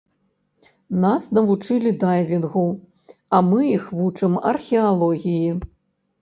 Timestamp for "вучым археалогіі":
3.99-5.49